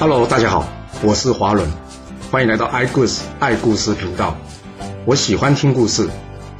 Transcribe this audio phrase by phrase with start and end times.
[0.00, 0.64] Hello，大家好，
[1.02, 1.68] 我是华伦，
[2.30, 4.36] 欢迎来到爱故事爱故事频道。
[5.04, 6.08] 我喜欢听故事，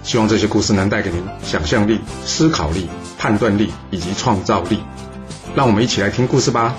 [0.03, 4.80] 希望这些故事能带给您想象力、思考力、判断力以及创造力。
[5.54, 6.74] 让我们一起来听故事吧。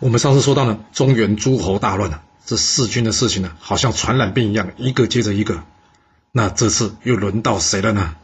[0.00, 5.62] 我们上次说到呢，中原诸侯大乱啊，这弑君的事情呢，好像传染病一样，一个接着一个。
[6.32, 8.16] 那这次又轮到谁了呢？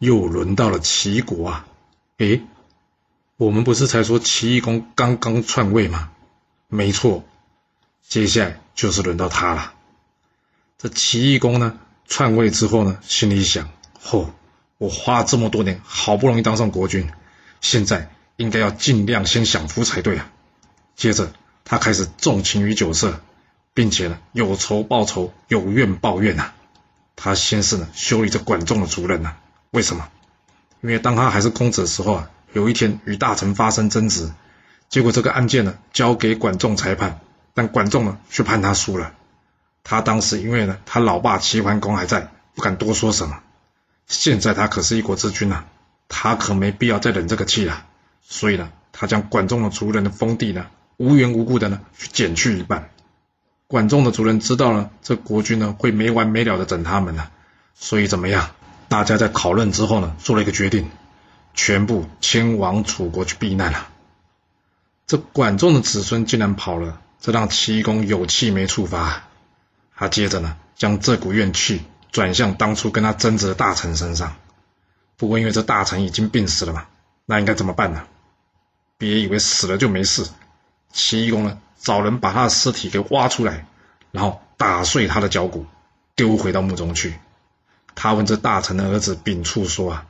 [0.00, 1.66] 又轮到了齐国啊！
[2.18, 2.42] 诶，
[3.40, 6.10] 我们不是才说齐懿公刚刚篡位吗？
[6.68, 7.24] 没错，
[8.06, 9.72] 接下来就是轮到他了。
[10.76, 13.70] 这齐懿公呢，篡位之后呢，心里想：
[14.04, 14.26] 嚯，
[14.76, 17.10] 我花了这么多年，好不容易当上国君，
[17.62, 20.30] 现在应该要尽量先享福才对啊。
[20.94, 21.32] 接着，
[21.64, 23.22] 他开始纵情于酒色，
[23.72, 26.52] 并且呢，有仇报仇，有怨报怨呐。
[27.16, 29.38] 他先是呢，修理这管仲的族人呐。
[29.70, 30.10] 为什么？
[30.82, 34.30] 因为当他还是公子的时候啊，有一天与大臣发生争执，
[34.88, 37.20] 结果这个案件呢交给管仲裁判，
[37.54, 39.12] 但管仲呢却判他输了。
[39.84, 43.40] 他当时因为呢他老爸齐桓公还在，不敢多说什么。
[44.06, 45.64] 现在他可是一国之君呐，
[46.08, 47.84] 他可没必要再忍这个气了。
[48.22, 50.66] 所以呢，他将管仲的族人的封地呢
[50.96, 52.90] 无缘无故的呢去减去一半。
[53.68, 57.28] 管仲的族人知道了这国君呢会没完没了的整他们呢，
[57.74, 58.50] 所以怎么样？
[58.88, 60.90] 大家在讨论之后呢，做了一个决定，
[61.54, 63.88] 全部迁往楚国去避难了。
[65.06, 69.24] 这管仲的子孙竟然跑了，这让齐公有气没处发。
[69.94, 74.36] 他接着呢，将这股怨气转向当初跟他争执的大臣身上。
[75.16, 76.86] 不过因为这大臣已经病死了嘛，
[77.26, 78.04] 那应该怎么办呢？
[78.96, 80.26] 别以为死了就没事。
[80.92, 83.66] 齐公呢，找人把他的尸体给挖出来，
[84.12, 85.66] 然后打碎他的脚骨，
[86.14, 87.14] 丢回到墓中去。
[87.94, 90.06] 他问这大臣的儿子秉处说：“啊，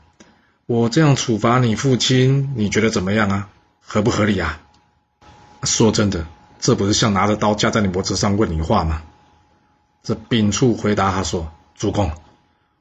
[0.71, 3.49] 我这样处罚你父亲，你觉得怎么样啊？
[3.81, 4.61] 合不合理啊？”
[5.65, 6.29] 说真的，
[6.61, 9.03] 这不是像拿着刀架在你脖子上问你话吗？
[10.05, 12.13] 这秉处回答他说：“主公，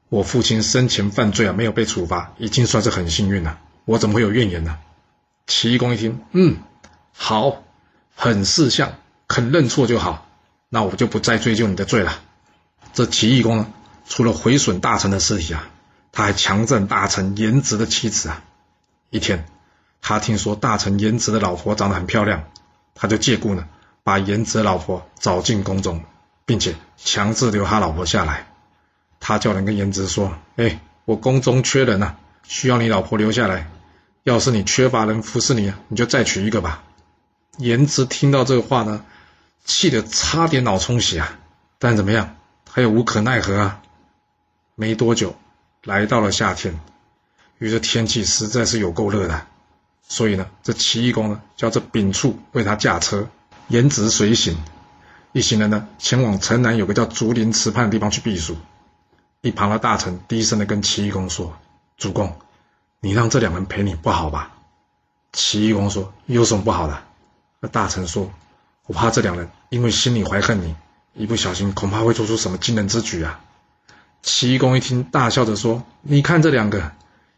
[0.08, 3.58] 我父亲生前犯罪啊，没有被处罚，已经算是很幸运了。
[3.86, 4.78] 我怎么会有怨言呢？”
[5.48, 6.58] 齐公一听，嗯，
[7.12, 7.64] 好，
[8.14, 8.92] 很识相，
[9.26, 10.28] 肯认错就好，
[10.68, 12.20] 那我就不再追究你的罪了。
[12.92, 13.66] 这齐义公呢？
[14.06, 15.68] 除了毁损大臣的尸体啊，
[16.12, 18.42] 他还强赠大臣颜值的妻子啊。
[19.10, 19.46] 一天，
[20.02, 22.44] 他听说大臣颜值的老婆长得很漂亮，
[22.94, 23.66] 他就借故呢，
[24.02, 26.04] 把颜值的老婆找进宫中，
[26.44, 28.46] 并且强制留他老婆下来。
[29.18, 33.70] 他叫人跟颜值说：“哎，我宫中缺人啊，需要你老婆留下来。
[34.22, 36.82] 要是你缺乏人服侍你啊，你就再娶一个吧。”
[37.58, 39.04] 颜值听到这个话呢，
[39.64, 41.38] 气得差点脑充血啊，
[41.78, 43.82] 但怎么样，他又无可奈何啊。
[44.74, 45.36] 没多久，
[45.84, 46.78] 来到了夏天，
[47.58, 49.46] 于是天气实在是有够热的，
[50.06, 53.28] 所以呢，这齐懿公呢叫这秉处为他驾车，
[53.68, 54.58] 颜值随行，
[55.32, 58.58] 一行人呢前往城南有个叫竹林池畔的地方去避暑。
[59.40, 61.56] 一旁的大臣低声的跟齐懿公说
[61.96, 62.36] ：“主公，
[63.00, 64.54] 你让这两人陪你不好吧？”
[65.32, 67.02] 齐懿公说：“有什么不好的？”
[67.58, 68.30] 那大臣说
[68.86, 70.76] ：“我怕这两人因为心里怀恨你，
[71.14, 73.40] 一不小心恐怕会做出什么惊人之举啊。”
[74.22, 76.92] 齐公一听，大笑着说：“你看这两个，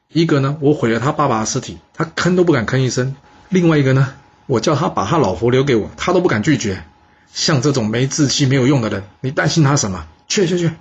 [0.08, 3.14] 一个呢，我毁了他爸爸的尸体，他吭都不敢吭一声；
[3.48, 4.14] 另外一个呢，
[4.46, 6.84] 我叫他把他老婆留给我，他都不敢拒绝。
[7.32, 10.06] 像这种没志气、没有用的人，你担心他什么？
[10.28, 10.72] 去去去！”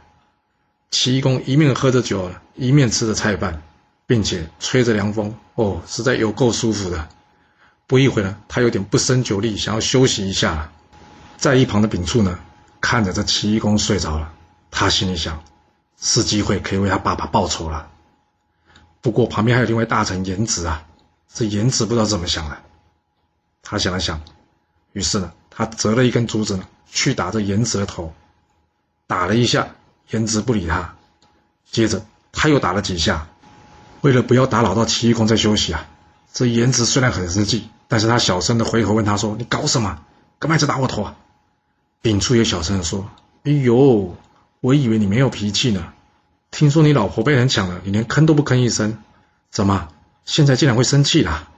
[0.89, 3.61] 齐公一面喝着酒，一面吃着菜饭，
[4.07, 7.07] 并且吹着凉风，哦，实在有够舒服的。
[7.87, 10.71] 不一会呢，他有点不胜酒力，想要休息一下。
[11.37, 12.39] 在一旁的秉处呢，
[12.81, 14.33] 看着这齐公睡着了，
[14.71, 15.41] 他心里想。
[16.01, 17.87] 是机会可以为他爸爸报仇了。
[19.01, 20.83] 不过旁边还有另外大臣颜值啊，
[21.33, 22.57] 这颜值不知道怎么想的。
[23.63, 24.21] 他想了想，
[24.93, 28.13] 于是呢，他折了一根竹子呢，去打这颜值的头，
[29.07, 29.69] 打了一下，
[30.09, 30.95] 颜值不理他。
[31.71, 33.27] 接着他又打了几下，
[34.01, 35.87] 为了不要打扰到齐懿公在休息啊，
[36.33, 40.03] 这颜值虽然很生气，但是他小声的回头问他说：“你搞什么？
[40.39, 41.15] 干嘛一直打我头啊？”
[42.01, 43.07] 秉处也小声的说
[43.45, 44.15] ：“哎呦。”
[44.61, 45.91] 我以为你没有脾气呢，
[46.51, 48.99] 听说你老婆被人抢了，你连吭都不吭一声，
[49.49, 49.89] 怎么
[50.23, 51.49] 现在竟然会生气啦？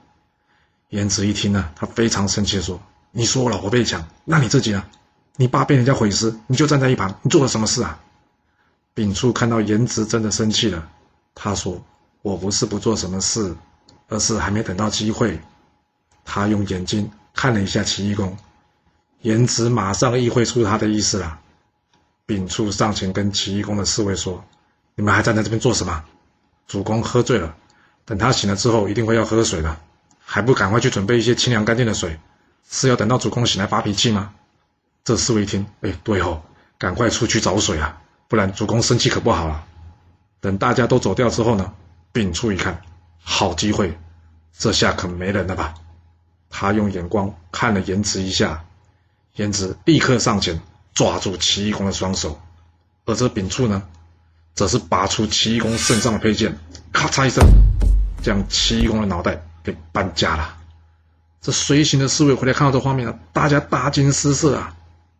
[0.88, 2.80] 颜值一听呢，他非常生气说
[3.12, 4.82] ：“你说我老婆被抢，那你自己呢？
[5.36, 8.00] 你爸被人家毁尸，你就站在一旁，你做了什么事啊？”
[8.94, 10.88] 丙处看到颜值真的生气了，
[11.34, 11.84] 他说
[12.22, 13.54] ：“我不是不做什么事，
[14.08, 15.38] 而是还没等到机会。”
[16.24, 18.34] 他用眼睛看了一下齐懿公，
[19.20, 21.40] 颜值马上意会出他的意思了。
[22.26, 24.42] 秉处上前跟齐懿公的侍卫说
[24.96, 26.04] ：“你们还站在这边做什么？
[26.66, 27.54] 主公喝醉了，
[28.06, 29.76] 等他醒了之后一定会要喝水的，
[30.18, 32.18] 还不赶快去准备一些清凉干净的水？
[32.70, 34.32] 是要等到主公醒来发脾气吗？
[35.04, 36.42] 这侍卫一听，哎，对哦，
[36.78, 39.66] 赶快出去找水啊，不然主公生气可不好了。
[40.40, 41.74] 等大家都走掉之后呢，
[42.10, 42.80] 秉处一看，
[43.22, 43.98] 好机会，
[44.58, 45.74] 这下可没人了吧？
[46.48, 48.64] 他用眼光看了颜值一下，
[49.34, 50.58] 颜值立刻上前
[50.94, 52.40] 抓住齐义公的双手，
[53.04, 53.82] 而这秉处呢，
[54.54, 56.56] 则是拔出齐义公身上的佩剑，
[56.92, 57.44] 咔嚓一声，
[58.22, 60.56] 将齐义公的脑袋给搬家了。
[61.40, 64.74] 这随行的侍卫回来看到这画面啊，大家大惊失色啊！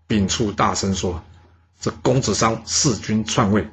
[0.07, 1.23] 秉处大声说
[1.81, 3.69] ：“这公子商弑君篡位，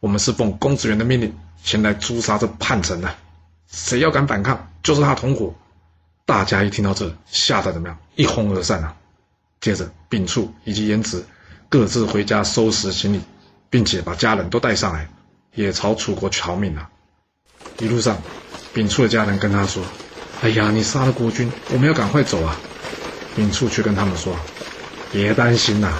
[0.00, 3.14] 我们是奉公子元的命令前来诛杀这叛臣的，
[3.68, 5.54] 谁要敢反抗，就是他同伙。”
[6.26, 7.96] 大家一听到这，吓得怎么样？
[8.16, 8.96] 一哄而散啊！
[9.60, 11.24] 接着，秉处以及颜值
[11.74, 13.20] 各自回家收拾行李，
[13.68, 15.08] 并且把家人都带上来，
[15.56, 16.88] 也朝楚国逃命了。
[17.80, 18.16] 一路上，
[18.72, 19.82] 秉处的家人跟他说。
[20.40, 22.56] 哎呀，你杀了国君，我们要赶快走啊！
[23.34, 24.36] 秉处却跟他们说
[25.10, 25.92] ：“别担心呐，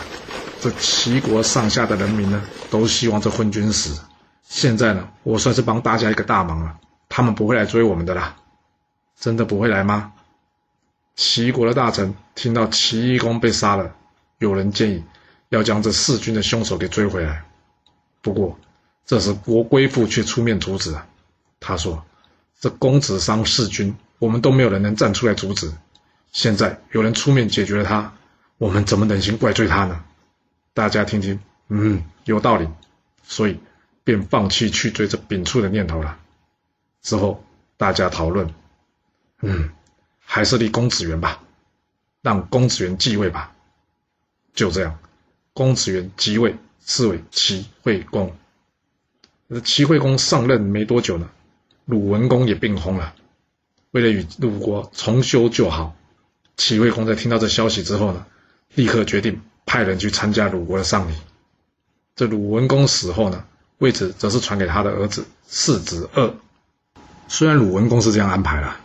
[0.61, 4.01] 这齐国上下的人民呢，都希望这昏君死。
[4.45, 6.77] 现在呢，我算是帮大家一个大忙了，
[7.09, 8.37] 他们不会来追我们的啦。
[9.19, 10.13] 真的不会来吗？”
[11.17, 13.93] 齐国的大臣听到齐公被杀了，
[14.39, 15.03] 有人建议
[15.55, 17.45] 要将这弑君的凶手给追回来。
[18.21, 18.59] 不过，
[19.07, 21.07] 这时国归父却出面阻止了。
[21.61, 22.05] 他说
[22.61, 25.71] ：“这公子伤弑君。”我们都没有人能站出来阻止，
[26.33, 28.15] 现在有人出面解决了他，
[28.57, 30.03] 我们怎么忍心怪罪他呢？
[30.73, 32.67] 大家听听，嗯，有道理，
[33.23, 33.61] 所以
[34.03, 36.19] 便放弃去追这秉处的念头了。
[37.03, 37.45] 之后
[37.77, 38.55] 大家讨论，
[39.43, 39.69] 嗯，
[40.25, 41.43] 还是立公子元吧，
[42.23, 43.53] 让公子元继位吧。
[44.55, 44.99] 就这样，
[45.55, 48.37] 公子元即位，是为齐惠公。
[49.65, 51.31] 齐惠公上任没多久呢，
[51.85, 53.15] 鲁文公也病薨了。
[53.93, 55.95] 为了与鲁国重修旧好，
[56.57, 58.27] 齐惠公在听到这消息之后呢，
[58.75, 61.15] 立刻决定派人去参加鲁国的丧礼。
[62.17, 63.45] 这鲁文公死后呢，
[63.79, 66.35] 位置则是传给他的儿子世子二。
[67.29, 68.77] 虽然鲁文公是这样安排了，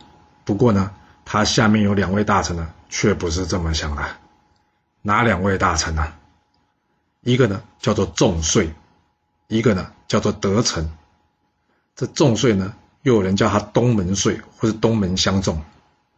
[0.44, 0.92] 不过呢，
[1.24, 4.04] 他下面有两位大臣呢，却不是这么想的。
[5.02, 6.12] 哪两位大臣呢？
[7.22, 8.72] 一个呢叫做仲税，
[9.48, 10.90] 一个呢叫做德臣。
[11.96, 12.74] 这仲税呢？
[13.02, 15.62] 又有人叫他东门税或者东门相仲，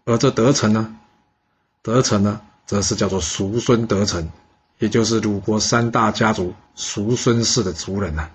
[0.05, 0.97] 而这德成呢，
[1.81, 4.29] 德成呢，则是叫做叔孙德成，
[4.81, 8.31] 也就是鲁国三大家族叔孙氏的族人呐。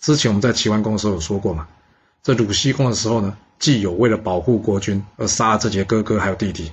[0.00, 1.68] 之前我们在齐桓公的时候有说过嘛，
[2.24, 6.72] 这鲁僖公的时候呢，既有为了保护国君而杀了自己的哥哥还有弟弟，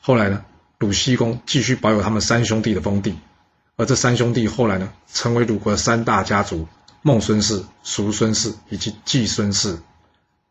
[0.00, 0.44] 后来呢，
[0.78, 3.16] 鲁僖公继续保有他们三兄弟的封地，
[3.76, 6.68] 而这三兄弟后来呢，成为鲁国的三大家族
[7.02, 9.78] 孟孙氏、叔孙氏以及季孙氏。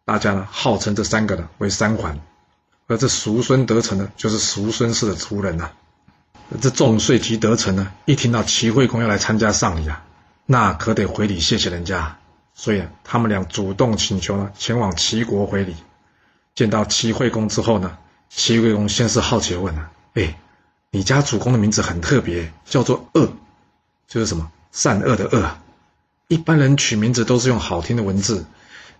[0.05, 2.19] 大家呢号称这三个呢为三环，
[2.87, 5.71] 而这叔孙得成呢就是叔孙氏的族人呐。
[6.61, 10.03] 这仲税及得成呢一听到齐惠公要来参加丧礼啊，
[10.45, 12.17] 那可得回礼谢谢人家，
[12.53, 15.75] 所以啊他们俩主动请求呢前往齐国回礼。
[16.53, 17.97] 见到齐惠公之后呢，
[18.29, 20.37] 齐惠公先是好奇问啊：“哎，
[20.95, 23.27] 你家主公的名字很特别，叫做恶，
[24.07, 25.57] 就是什么善恶的恶。
[26.27, 28.45] 一般人取名字都是用好听的文字。”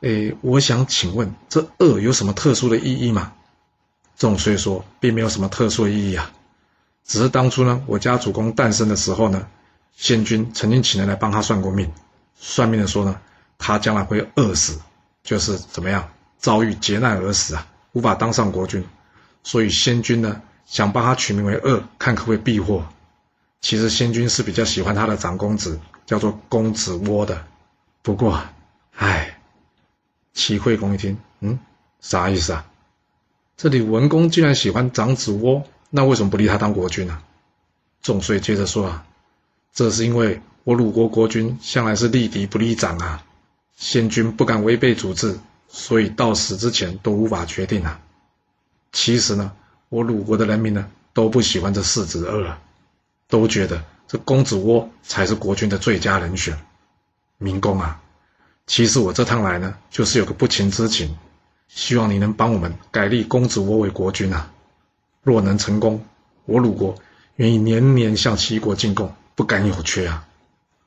[0.01, 3.33] 诶，我想请问，这恶有什么特殊的意义吗？
[4.17, 6.31] 仲虽说，并没有什么特殊意义啊，
[7.05, 9.45] 只是当初呢，我家主公诞生的时候呢，
[9.95, 11.91] 先君曾经请人来帮他算过命，
[12.35, 13.19] 算命的说呢，
[13.59, 14.79] 他将来会饿死，
[15.23, 16.09] 就是怎么样
[16.39, 18.83] 遭遇劫难而死啊，无法当上国君，
[19.43, 22.85] 所以先君呢想帮他取名为恶，看可不可以避祸。
[23.61, 27.45] 其实先君是比较喜欢他的长公子，叫做公子窝的，
[28.01, 28.43] 不过，
[28.95, 29.39] 唉。
[30.33, 31.59] 齐惠公一听，嗯，
[32.01, 32.65] 啥意思啊？
[33.55, 37.21] 这里文公既然喜欢长子窝，那为什么不立他当国君呢？
[38.01, 39.05] 仲遂接着说啊，
[39.73, 43.23] 这是因为我鲁国国君向来是立嫡不立长啊，
[43.77, 48.01] 先君不敢违背祖制，所以到死之前都无法决定啊。
[48.91, 49.51] 其实呢，
[49.93, 52.57] 我鲁国的人民呢都不喜欢这世子二，
[53.29, 56.57] 都觉得这公子窝才是国君的最佳人选。
[57.37, 58.01] 明公啊。
[58.65, 61.15] 其实我这趟来呢，就是有个不情之请，
[61.67, 64.51] 希望你能帮我们改立公子窝为国君啊。
[65.21, 66.03] 若能成功，
[66.45, 66.95] 我鲁国
[67.35, 70.25] 愿意年年向齐国进贡，不敢有缺啊。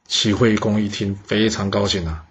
[0.08, 2.25] 齐惠公一听，非常高兴啊。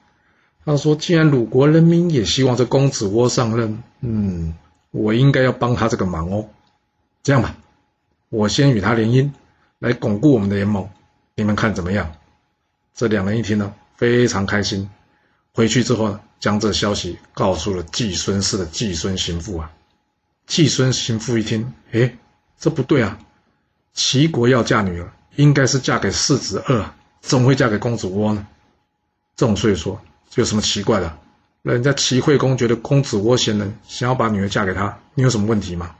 [0.65, 4.55] 他说：“既然鲁国人民也希望这公子窝上任，嗯，
[4.91, 6.49] 我应该要帮他这个忙哦。
[7.25, 7.55] 这样吧，
[8.29, 9.31] 我先与他联姻，
[9.79, 10.87] 来巩固我们的联盟，
[11.33, 12.13] 你们看怎么样？”
[12.93, 14.87] 这两人一听呢，非常开心。
[15.51, 19.71] 回去之后呢，将这消息告诉了季孙氏的季孙行父啊。
[20.45, 22.15] 季孙行父一听，哎，
[22.59, 23.17] 这不对啊！
[23.95, 26.85] 齐国要嫁女儿，应该是嫁给世子二，
[27.21, 28.45] 怎么会嫁给公子窝呢？
[29.35, 31.17] 仲岁说：“这有什么奇怪的？
[31.63, 35.95] 人家齐惠公觉得公子窝贤能，想要把女儿嫁给他，你有什么问题吗？”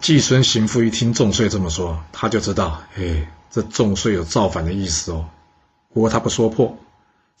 [0.00, 5.28] 季孙行父一听仲岁这么说，他就知道，哎，这仲岁有造反的意思哦。
[5.92, 6.76] 不过他不说破，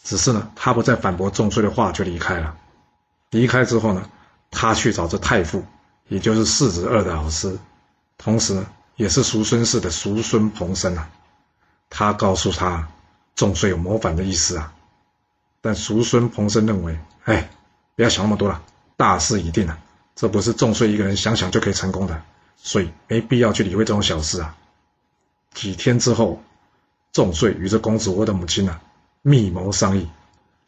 [0.02, 2.56] 只是呢，他不再反驳仲岁的话，就离开了。
[3.30, 4.08] 离开之后呢，
[4.50, 5.64] 他去找这太傅。
[6.08, 7.58] 也就是世子二的老师，
[8.16, 11.10] 同时呢，也是叔孙氏的叔孙彭生啊。
[11.90, 12.86] 他告诉他，
[13.34, 14.72] 仲岁有谋反的意思啊。
[15.60, 17.50] 但叔孙彭生认为，哎，
[17.96, 18.62] 不要想那么多了，
[18.96, 19.76] 大势已定了，
[20.14, 22.22] 这不是仲岁一个人想想就可以成功的，
[22.56, 24.56] 所以没必要去理会这种小事啊。
[25.54, 26.42] 几天之后，
[27.12, 28.80] 仲岁与这公子窝的母亲呢，
[29.22, 30.08] 密谋商议，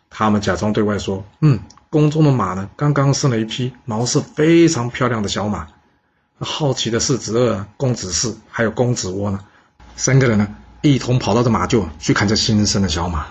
[0.09, 1.61] 他们假装对外说，嗯。
[1.91, 5.69] 宫中的马呢，刚刚生了一匹毛色非常漂亮的小马。
[6.39, 9.41] 好奇的世子二、公子氏还有公子窝呢，
[9.97, 13.29] 三个人呢一同跑到这马厩去看这新生的小马。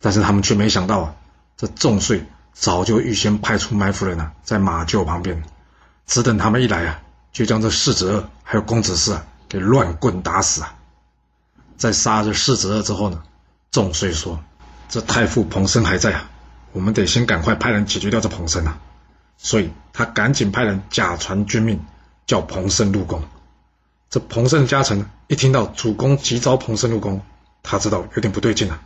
[0.00, 1.14] 但是他们却没想到啊，
[1.56, 5.40] 这仲岁早就预先派出埋伏人呢，在马厩旁边，
[6.04, 7.00] 只等他们一来啊，
[7.32, 10.74] 就将这世子二还有公子四啊给乱棍打死啊。
[11.76, 13.22] 在杀这世子二之后呢，
[13.70, 14.40] 仲岁说
[14.88, 16.30] ：“这太傅彭生还在啊。”
[16.72, 18.78] 我们得先赶快派人解决掉这彭生啊！
[19.38, 21.80] 所以他赶紧派人假传军命，
[22.26, 23.22] 叫彭生入宫。
[24.10, 27.22] 这彭生的家臣一听到主公急召彭生入宫，
[27.62, 28.80] 他知道有点不对劲了。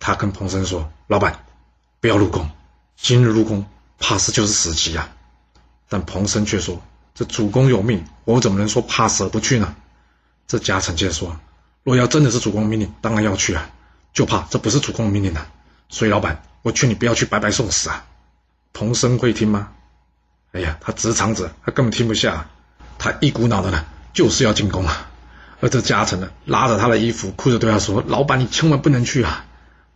[0.00, 1.40] 他跟彭生说：“老板，
[2.00, 2.48] 不要入宫，
[2.96, 3.66] 今日入宫，
[3.98, 5.10] 怕是就是死期啊！”
[5.90, 6.80] 但彭生却说
[7.18, 9.74] ：“这主公有命，我怎么能说怕死而不去呢？”
[10.46, 11.36] 这家臣接着说
[11.82, 13.68] ：“若要真的是主公命令，当然要去啊，
[14.12, 15.48] 就怕这不是主公的命令了。
[15.88, 18.04] 所以老板。”我劝你不要去白白送死啊！
[18.72, 19.68] 彭生会听吗？
[20.50, 22.46] 哎呀，他直肠子，他根本听不下，
[22.98, 25.08] 他一股脑的呢，就是要进宫啊！
[25.60, 29.46] 而这家臣呢，拉着他的衣服，哭着对他说：“老板，你千万不能去啊！”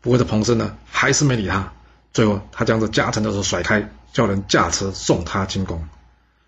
[0.01, 1.73] 不过这彭生呢，还是没理他。
[2.13, 5.87] 最后，他将这家臣的手甩开，叫人驾车送他进宫。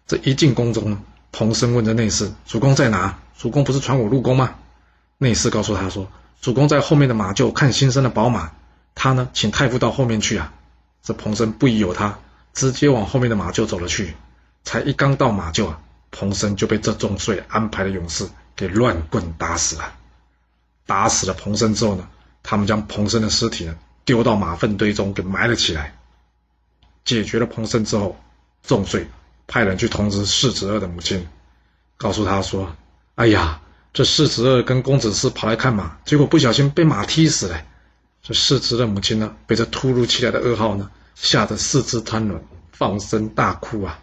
[0.07, 0.99] 这一进宫中，
[1.33, 3.19] 彭生问着内侍：“主公在哪？
[3.39, 4.55] 主公不是传我入宫吗？”
[5.19, 6.09] 内侍告诉他说
[6.43, 8.53] ：“主公在后面的马厩看新生的宝马。”
[8.95, 10.53] 他呢，请太傅到后面去啊。
[11.03, 12.19] 这彭生不疑有他，
[12.53, 14.15] 直接往后面的马厩走了去。
[14.63, 15.81] 才一刚到马厩啊，
[16.11, 19.95] 彭生就被这重税安排的勇士给乱棍打死了。
[20.87, 22.09] 打死了彭生之后呢，
[22.43, 25.95] 他们将彭生的尸体呢丢到马粪堆中给埋了起来。
[27.05, 28.17] 解决了彭生之后，
[28.63, 29.09] 重税
[29.47, 31.29] 派人去通知世子二的母亲，
[31.97, 32.75] 告诉他说
[33.17, 33.61] ：“哎呀，
[33.93, 37.63] 这世子二跟公子四跑来看马，结果不小心被马踢死了。”
[38.23, 44.01] 这世子的母亲呢，被这突如其来的噩耗呢，吓得四肢瘫软，放声大哭啊！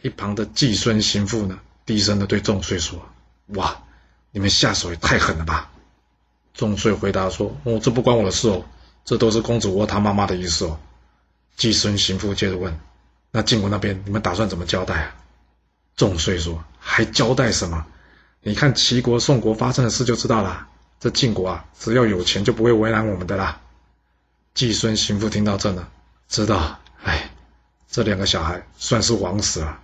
[0.00, 3.06] 一旁的季孙行父呢，低声的对仲岁说
[3.54, 3.82] ：“哇，
[4.30, 5.70] 你们下手也太狠了吧！”
[6.54, 8.64] 仲岁回答说：“哦，这不关我的事哦，
[9.04, 10.80] 这都是公子窝他妈妈的意思哦。”
[11.56, 12.80] 季孙行父接着问
[13.30, 15.14] ：“那晋国那边你们打算怎么交代啊？”
[15.96, 17.86] 仲岁说：“还交代什么？
[18.42, 20.68] 你看齐国、宋国发生的事就知道了。”
[21.00, 23.60] 这晋国啊，只要有钱就不会为难我们的啦。
[24.54, 25.86] 季孙行父听到这呢，
[26.28, 27.30] 知道，哎，
[27.88, 29.78] 这两个小孩算是枉死了。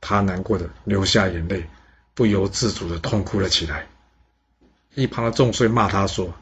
[0.00, 1.68] 他难过的流下眼泪，
[2.14, 3.86] 不由自主的痛哭了起来。
[4.94, 6.34] 一旁的仲岁骂他说：“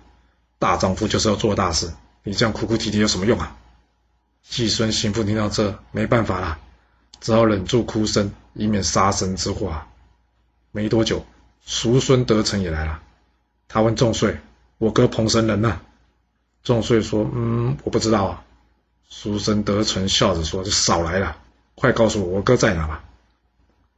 [0.59, 3.55] 大丈夫就是要做大事，你这样哭哭啼啼有什么用啊？”
[4.49, 6.59] 季孙媳妇听到这，没办法了，
[7.21, 9.83] 只好忍住哭声，以免杀身之祸。
[10.71, 11.25] 没多久，
[11.65, 13.03] 叔孙得成也来了。
[13.69, 14.39] 他问仲岁
[14.79, 15.81] ：“我哥彭生人呢？”
[16.63, 18.45] 仲岁说：“嗯，我不知道啊。”
[19.11, 21.37] 叔孙得成笑着说：“就少来了，
[21.75, 23.05] 快告诉我，我哥在哪吧。”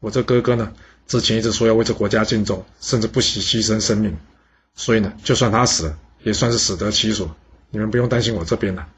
[0.00, 0.73] 我这哥哥呢，
[1.07, 4.17] 之前一直说要为这国家尽忠，甚至不惜牺牲生命，
[4.75, 7.35] 所以呢，就算他死了，也算是死得其所。
[7.71, 8.88] 你们不用担心我这边了。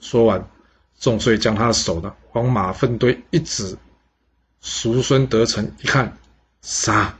[0.00, 0.48] 说完，
[0.98, 3.76] 仲岁将他的手呢往马粪堆一指。
[4.60, 6.16] 叔孙得成一看，
[6.62, 7.14] 杀！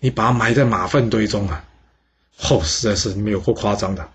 [0.00, 1.62] 你把他埋在马粪堆中啊！
[2.34, 4.08] 后实在是没有过夸张的，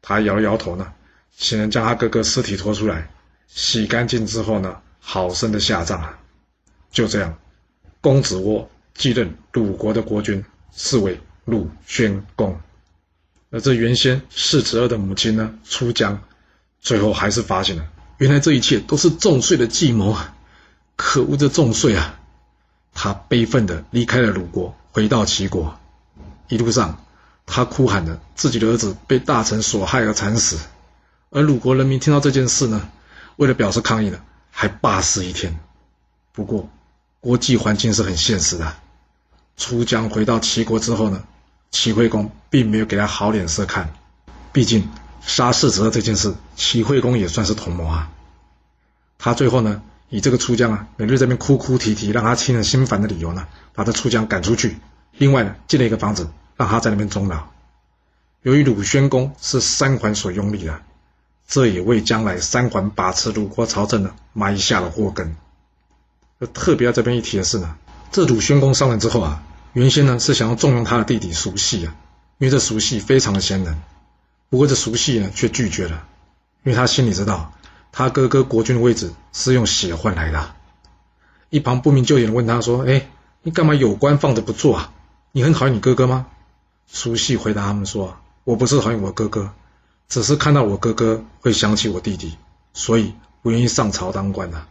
[0.00, 0.94] 他摇摇头呢，
[1.36, 3.10] 请人将他哥哥尸体拖出来，
[3.48, 6.18] 洗干净之后呢，好生的下葬啊。
[6.90, 7.36] 就这样，
[8.00, 12.58] 公子窝继任鲁国的国君，是为鲁宣公。
[13.50, 16.18] 而这原先世子二的母亲呢，出江，
[16.80, 17.86] 最后还是发现了，
[18.18, 20.34] 原来这一切都是仲岁的计谋啊！
[20.96, 22.18] 可恶的仲岁啊！
[22.94, 25.78] 他悲愤的离开了鲁国，回到齐国，
[26.48, 27.02] 一路上。
[27.48, 30.58] 他哭喊着自己的儿子被大臣所害而惨死，
[31.30, 32.88] 而鲁国人民听到这件事呢，
[33.36, 34.18] 为了表示抗议呢，
[34.50, 35.56] 还罢市一天。
[36.32, 36.68] 不过
[37.20, 38.74] 国际环境是很现实的。
[39.56, 41.22] 出江回到齐国之后呢，
[41.70, 43.94] 齐惠公并没有给他好脸色看，
[44.52, 44.88] 毕竟
[45.26, 48.10] 杀世子这件事，齐惠公也算是同谋啊。
[49.18, 54.78] 他最后呢，以这个出江啊，每日这边哭哭啼啼，让他亲人心烦的理由呢，把这出江赶出去。
[55.18, 57.48] 另外呢，建了一个房子，让他在那边终老。
[58.42, 60.80] 由于鲁宣公是三桓所拥立的，
[61.48, 65.36] 这也为将来三桓把持鲁国朝政呢埋下了祸根。
[66.54, 67.76] 特别要这边一提的是呢，
[68.12, 69.42] 这鲁宣公上任之后啊，
[69.72, 71.96] 原先呢是想要重用他的弟弟叔系啊，
[72.38, 73.76] 因为这叔系非常的贤能。
[74.48, 76.06] 不过这熟悉呢却拒绝了，
[76.62, 77.52] 因为他心里知道，
[77.92, 80.54] 他哥哥国君的位置是用血换来的。
[81.50, 83.08] 一旁不明就里的问他说：“哎，
[83.42, 84.92] 你干嘛有官放着不做啊？
[85.32, 86.26] 你很讨厌你哥哥吗？”
[86.86, 89.50] 熟悉回答他们说：“我不是讨厌我哥哥，
[90.08, 92.36] 只是看到我哥哥会想起我弟弟，
[92.74, 94.66] 所以不愿意上朝当官的。”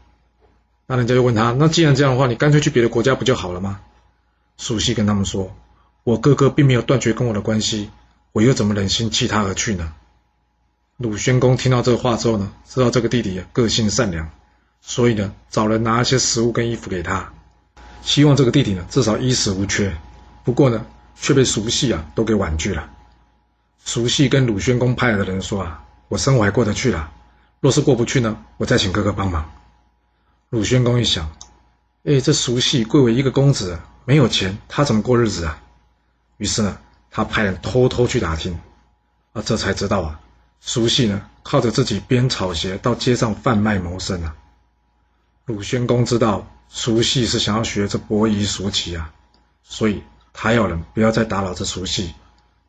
[0.88, 3.80] 那人家就问他：“那既然这样的话，你干脆去别的国家不就好了吗？”
[4.58, 5.54] 熟悉跟他们说
[6.04, 7.90] ：“我哥哥并没有断绝跟我的关系，
[8.36, 9.94] 我又怎么忍心弃他而去呢？”
[10.98, 14.30] 鲁宣公听到这话之后呢，知道这个弟弟个性善良，
[14.82, 17.32] 所以呢，找人拿一些食物跟衣服给他，
[18.02, 19.96] 希望这个弟弟呢至少衣食无缺。
[20.44, 22.90] 不过呢，却被熟悉啊都给婉拒了。
[23.86, 27.10] 熟悉跟鲁宣公派来的人说：“啊，我生活还过得去了，
[27.62, 29.50] 若是过不去呢，我再请哥哥帮忙。”
[30.52, 31.32] 鲁宣公一想，
[32.04, 35.62] 哎，这熟悉贵为一个公子，没有钱，他怎么过日子啊？
[36.38, 36.78] 于是呢，
[37.16, 38.60] 他派人偷偷去打听，
[39.32, 40.20] 啊，这才知道啊，
[40.60, 44.36] 熟悉呢靠着自己编草鞋到街上贩卖谋生啊。
[45.46, 49.14] 鲁宣公知道熟悉是想要学这伯夷叔齐啊，
[49.64, 50.04] 所以
[50.34, 52.14] 他要人不要再打扰这熟悉，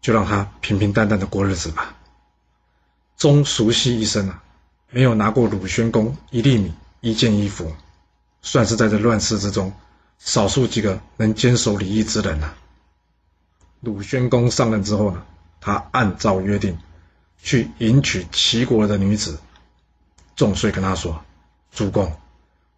[0.01, 1.97] 就让他平平淡淡的过日子吧。
[3.17, 4.45] 终熟悉一生啊，
[4.91, 6.73] 没有拿过鲁宣公一粒米。
[7.01, 7.73] 一件衣服，
[8.43, 9.73] 算是在这乱世之中，
[10.19, 12.55] 少数几个能坚守礼义之人了。
[13.87, 15.23] 鲁宣公上任之后呢，
[15.61, 16.77] 他按照约定，
[17.41, 19.39] 去迎娶齐国的女子。
[20.35, 21.23] 仲遂跟他说
[21.71, 22.13] ：“主公，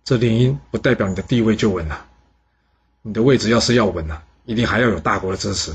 [0.04, 2.04] 这联姻不代表你的地位就稳了，
[3.00, 5.74] 你的位置要是要稳了，一定还要有大国的支持。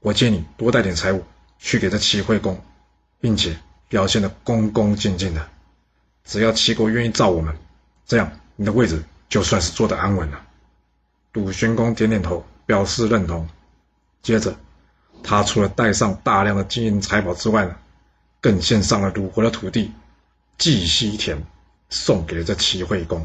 [0.00, 1.22] 我建议你多带点财物
[1.58, 2.58] 去给这齐惠公，
[3.20, 3.58] 并且
[3.90, 5.46] 表现的恭恭敬敬的，
[6.24, 7.54] 只要齐国愿意照我们。”
[8.06, 10.40] 这样，你的位置就算是坐得安稳了。
[11.34, 13.46] 鲁宣公点点头，表示认同。
[14.24, 14.56] 接着，
[15.22, 17.76] 他除了带上大量的金银财宝之外呢，
[18.40, 19.92] 更献上了鲁国的土地
[20.56, 21.44] 蓟溪田，
[21.90, 23.24] 送给了这齐惠公。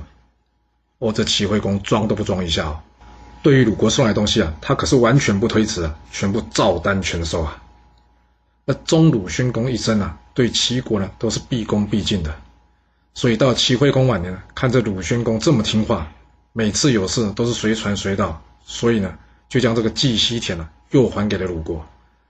[0.97, 2.81] 哦，这齐惠公装都不装一下哦，
[3.41, 7.63] 对于鲁国送来东西啊，他可是完全不推辞啊，全部照单全收啊。
[8.65, 12.35] 那中鲁宣公一生啊，对齐国呢都是毕恭毕敬的。
[13.13, 16.11] 所以到齐惠公晚年呢，看这鲁宣公这么听话，
[16.51, 21.85] 每次有事都是随传随到，所以呢，就将这个蓟溪田呢又还给了鲁国，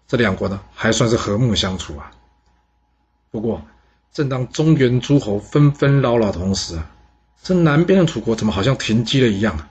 [0.08, 2.12] 这两国呢还算是和睦相处啊。
[3.32, 3.62] 不过，
[4.12, 6.90] 正当中原诸侯纷纷扰扰的同时啊，
[7.42, 9.70] 这南边的楚国怎么好像停机了一样啊？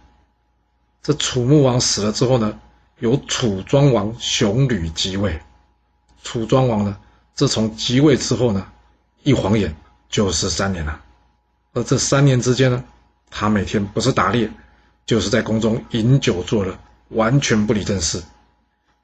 [1.02, 2.58] 这楚穆王死了之后呢，
[2.98, 5.40] 由楚庄王熊吕即位。
[6.22, 6.96] 楚庄王呢，
[7.34, 8.66] 自从即位之后呢，
[9.22, 9.74] 一晃眼。
[10.10, 11.02] 就是三年了，
[11.74, 12.82] 而这三年之间呢，
[13.28, 14.50] 他每天不是打猎，
[15.04, 16.78] 就是在宫中饮酒作乐，
[17.10, 18.22] 完全不理政事。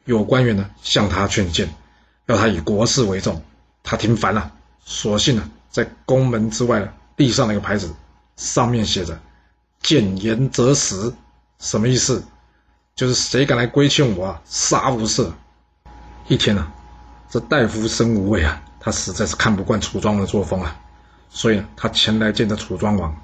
[0.05, 1.69] 有官员呢向他劝谏，
[2.27, 3.43] 要他以国事为重，
[3.83, 4.53] 他听烦了，
[4.85, 7.93] 索性呢在宫门之外立上了一个牌子，
[8.37, 9.19] 上面写着
[9.83, 11.15] “谏言则死”，
[11.59, 12.25] 什么意思？
[12.95, 15.31] 就是谁敢来规劝我啊，杀无赦。
[16.29, 16.71] 一天呢，
[17.29, 20.77] 这大夫申无畏啊，他实在是看不惯楚庄王的作风啊。
[21.29, 23.17] 所以他前来见着楚庄王。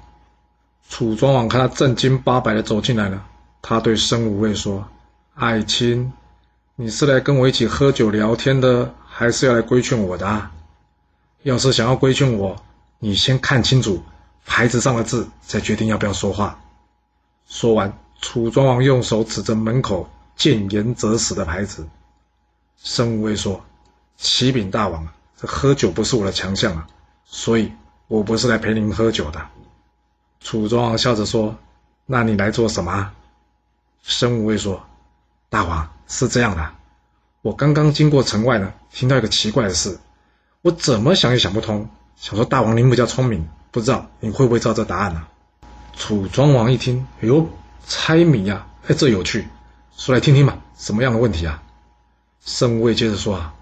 [0.89, 3.25] 楚庄王看他正经八百的走进来了，
[3.61, 4.85] 他对申无畏说
[5.35, 6.11] ：“爱卿，
[6.81, 10.49] 你是来跟我一起喝酒聊天的，还是要来规劝我的？
[11.43, 12.59] 要是想要规劝我，
[12.97, 14.01] 你先看清楚
[14.47, 16.59] 牌子上的字，再决定要不要说话。”
[17.45, 21.87] 说完，楚庄王用手指着门口“谏言则死”的牌子。
[22.81, 23.63] 申无畏说
[24.17, 25.07] ：“启禀大王，
[25.39, 26.87] 这喝酒不是我的强项啊，
[27.25, 27.71] 所以。”
[28.07, 29.39] 我不是来陪您喝酒的，
[30.39, 31.55] 楚庄王笑着说
[32.07, 33.11] ：“那你来做什么？”
[34.01, 34.81] 申无畏说
[35.47, 36.71] ：“大王是这样的，
[37.41, 39.97] 我刚刚经过城外呢，听到一个奇怪的事，
[40.61, 41.89] 我怎么想也想不通。
[42.17, 45.25] 想说大王您比较聪明，不知道你会不会知道这答案呢？”
[45.95, 47.47] 楚庄王一听，哎呦，
[47.87, 49.47] 猜谜呀，哎，这有趣，
[49.95, 51.63] 说来听听吧，什么样的问题啊？
[52.43, 53.53] 申无畏接着说：“啊，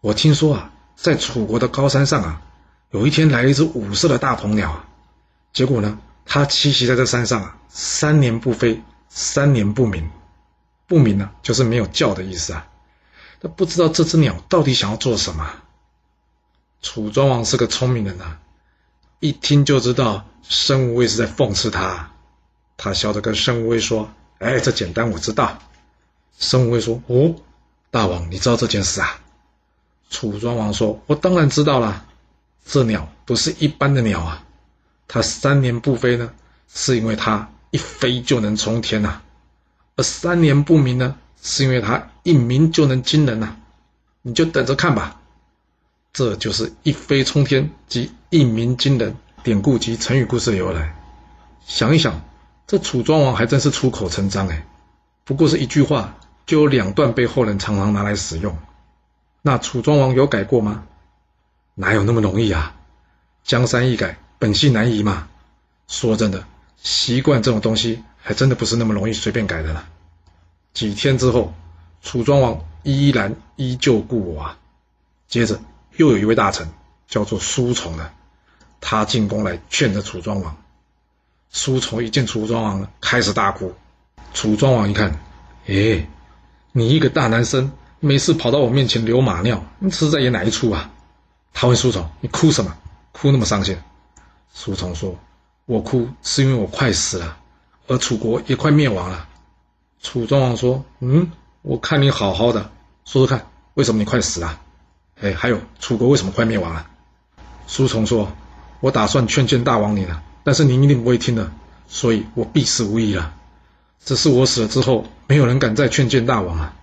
[0.00, 2.42] 我听说啊，在楚国的高山上啊。”
[2.90, 4.84] 有一天来了一只五色的大铜鸟啊，
[5.52, 10.08] 结果呢，他栖息在这山上啊，三年不飞，三年不鸣。
[10.86, 12.68] 不鸣呢，就是没有叫的意思啊。
[13.40, 15.50] 他不知道这只鸟到底想要做什么。
[16.82, 18.38] 楚庄王是个聪明人呐，
[19.20, 22.12] 一听就知道申无畏是在讽刺他。
[22.76, 25.58] 他笑着跟申无畏说：“哎，这简单，我知道。”
[26.38, 27.34] 申无畏说：“哦，
[27.90, 29.20] 大王，你知道这件事啊？”
[30.10, 32.04] 楚庄王说：“我当然知道了。
[32.64, 34.44] 这鸟不是一般的鸟啊，
[35.08, 36.32] 它三年不飞呢，
[36.68, 39.20] 是因为它一飞就能冲天呐；
[39.96, 43.56] 而三年不鸣呢，是因为它一鸣就能惊人呐。
[44.22, 45.20] 你就等着看吧。
[46.12, 50.94] 这就是一飞冲天及一鸣惊人典故及成语故事的由来。
[51.66, 52.22] 想一想，
[52.66, 54.66] 这楚庄王还真是出口成章哎。
[55.24, 58.56] 不过是一句话，就有两段被后人常常拿来使用。”
[59.42, 60.84] 那楚庄王有改过吗？
[61.74, 62.74] 哪有那么容易啊！
[63.44, 65.28] 江山易改，本性难移嘛。
[65.86, 66.44] 说真的，
[66.82, 69.88] 习惯这种东西，还真的不是那么容易随便改的了。
[70.72, 71.54] 几天之后，
[72.02, 74.58] 楚庄王依然依旧故我啊。
[75.28, 75.60] 接着
[75.96, 76.68] 又有一位大臣
[77.08, 78.12] 叫做苏从的，
[78.80, 80.56] 他进宫来劝着楚庄王。
[81.50, 83.74] 苏从一见楚庄王，开始大哭。
[84.34, 85.18] 楚庄王一看，
[85.66, 86.06] 哎，
[86.72, 87.72] 你一个大男生。
[87.98, 90.92] 没事跑到我面前流马尿，你是在演哪一出啊？
[91.54, 92.76] 他问苏从：“你哭什么？
[93.10, 93.76] 哭那么伤心？”
[94.52, 95.16] 苏从说
[95.66, 97.36] ：“我哭是因为我快死了，
[97.88, 99.28] 而楚国也快灭亡了。”
[100.00, 101.30] 楚庄王说：“嗯，
[101.62, 102.70] 我看你好好的，
[103.04, 104.60] 说说看，为什么你快死了？
[105.20, 106.86] 哎，还有楚国为什么快灭亡了？”
[107.66, 108.30] 苏从说
[108.80, 111.50] ：“我打算劝谏大王你了，但是您一定不会听的，
[111.88, 113.34] 所以我必死无疑了。
[114.04, 116.74] 只是我死了之后，没有人敢再劝谏大王了。”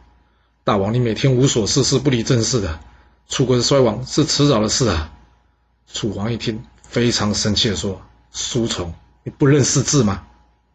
[0.66, 2.80] 大王，你每天无所事事，不理政事的，
[3.30, 5.12] 楚国的衰亡是迟早的事啊！
[5.92, 8.02] 楚王一听，非常生气的说
[8.34, 8.94] ：“书虫，
[9.24, 10.24] 你不认识字吗？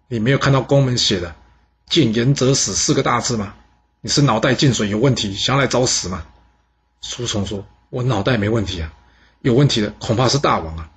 [0.07, 1.35] 你没有看到宫门写的
[1.91, 3.55] ‘见言者死’四个大字吗？
[4.01, 6.25] 你是脑袋进水有问题，想来找死吗？”
[7.03, 8.93] 书虫说：“我脑袋没问题啊，
[9.43, 10.89] 有问题的恐怕是大王啊！”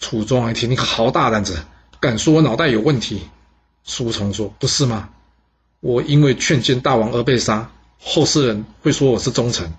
[0.00, 1.64] 楚庄王一听，你好大胆子，
[2.00, 3.28] 敢说我脑袋有问题？
[3.84, 5.10] 书虫说：“不是吗？
[5.78, 7.70] 我因为劝谏大王而被杀。”
[8.06, 9.72] 后世人会说我是忠臣，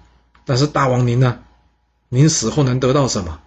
[0.45, 1.39] 但是大王您呢？
[2.09, 3.39] 您死后能得到什么？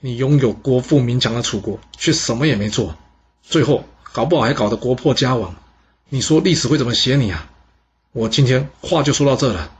[0.00, 2.96] 你拥有国富民强的楚国，却什么也没做，
[3.42, 5.56] 最后搞不好还搞得国破家亡。
[6.08, 7.50] 你说历史会怎么写你啊？
[8.12, 9.72] 我今天话就说到这了。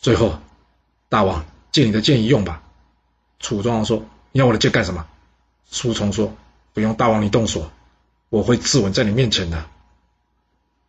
[0.00, 0.38] 最后，
[1.08, 2.62] 大王借你的剑一用吧。
[3.40, 5.06] 楚庄王说：“你要我的剑干什么？”
[5.70, 6.34] 苏从说
[6.72, 7.70] ：“不用大王你动手，
[8.28, 9.64] 我会自刎在你面前的。”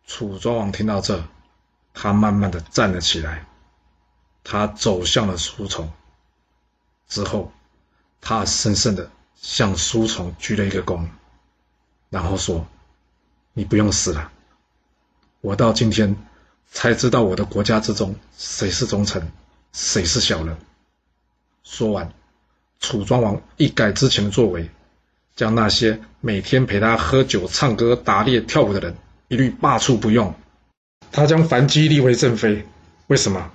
[0.06, 1.22] 楚庄王听到这。
[1.92, 3.46] 他慢慢的站了起来，
[4.44, 5.90] 他走向了书虫，
[7.08, 7.52] 之后，
[8.20, 11.06] 他深深的向书虫鞠了一个躬，
[12.10, 12.66] 然后说
[13.54, 14.30] ：“你不用死了，
[15.40, 16.16] 我到今天
[16.70, 19.30] 才知道我的国家之中谁是忠臣，
[19.72, 20.56] 谁是小人。”
[21.64, 22.12] 说完，
[22.80, 24.68] 楚庄王一改之前的作为，
[25.36, 28.96] 将那些每天陪他喝酒、唱歌、打猎、跳舞的人
[29.28, 30.34] 一律罢黜不用。
[31.12, 32.66] 他将樊姬立为正妃，
[33.06, 33.50] 为什么？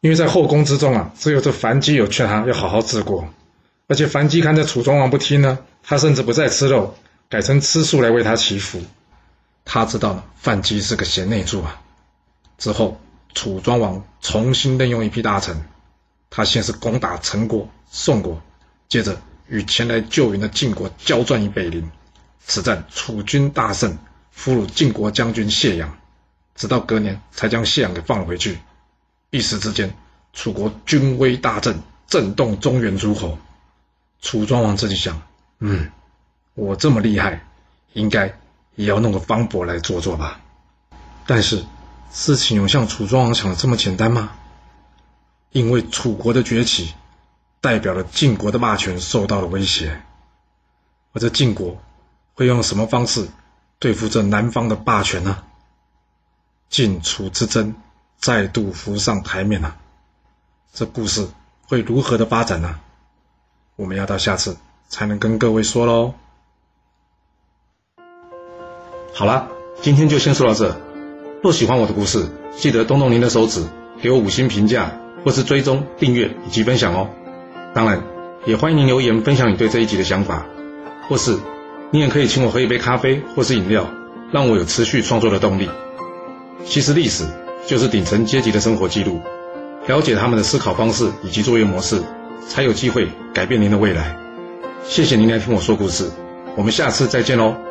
[0.00, 3.28] 因为在后宫之中啊，只有这樊姬有劝他要好好治国，
[3.90, 6.94] 而且樊姬看着楚庄王不听呢，他甚至不再吃肉，
[7.28, 8.80] 改成吃素来为他祈福。
[9.64, 11.82] 他知道樊姬是个贤内助啊。
[12.56, 13.00] 之后，
[13.34, 15.64] 楚庄王重新任用一批大臣，
[16.30, 18.40] 他先是攻打陈国、宋国，
[18.88, 21.90] 接着与前来救援的晋国交战于北陵，
[22.46, 23.98] 此战楚军大胜，
[24.30, 25.98] 俘虏晋国将军谢阳。
[26.54, 28.56] 直到隔年才将谢阳给放回去，
[29.30, 29.92] 一时之间，
[30.32, 33.36] 楚国军威大振，震动中原诸侯。
[34.20, 35.22] 楚庄王自己想：
[35.58, 35.90] 嗯，
[36.54, 37.46] 我这么厉害，
[37.92, 38.38] 应该
[38.74, 40.40] 也要弄个方伯来做做吧。
[41.26, 41.64] 但是，
[42.12, 44.32] 事情有像楚庄王想的这么简单吗？
[45.52, 46.94] 因为楚国的崛起，
[47.60, 50.02] 代表了晋国的霸权受到了威胁，
[51.12, 51.80] 而这晋国
[52.34, 53.28] 会用什么方式
[53.78, 55.42] 对付这南方的霸权呢？
[56.68, 57.74] 晋楚之争
[58.18, 59.76] 再度浮上台面了，
[60.72, 61.28] 这故事
[61.66, 62.78] 会如何的发展呢？
[63.80, 64.58] 我们要到下次
[64.90, 66.12] 才能跟各位说喽。
[69.14, 69.48] 好了，
[69.80, 70.76] 今天就先说到这。
[71.42, 73.64] 若喜欢我的故事，记得动动您的手指，
[74.02, 74.92] 给我五星评价，
[75.24, 77.08] 或是追踪、订阅以及分享哦。
[77.74, 78.02] 当然，
[78.44, 80.44] 也欢迎您留言分享你对这一集的想法，
[81.08, 81.38] 或是
[81.90, 83.88] 你也可以请我喝一杯咖啡或是饮料，
[84.30, 85.70] 让我有持续创作的动力。
[86.66, 87.24] 其实历史
[87.66, 89.22] 就是顶层阶级的生活记录，
[89.86, 92.02] 了解他们的思考方式以及作业模式，
[92.48, 94.16] 才有机会改变您的未来。
[94.84, 96.10] 谢谢您来听我说故事，
[96.56, 97.69] 我们下次再见喽。